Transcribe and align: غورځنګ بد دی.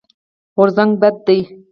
غورځنګ 0.55 0.91
بد 1.01 1.15
دی. 1.25 1.39